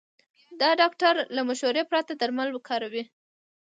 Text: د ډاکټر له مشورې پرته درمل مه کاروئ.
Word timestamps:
د 0.59 0.61
ډاکټر 0.81 1.13
له 1.35 1.41
مشورې 1.49 1.83
پرته 1.91 2.13
درمل 2.21 2.49
مه 2.55 2.59
کاروئ. 2.67 3.03